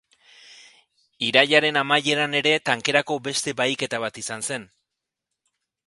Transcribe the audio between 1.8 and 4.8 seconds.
amaieran ere, tankerako beste bahiketa bat izan zen.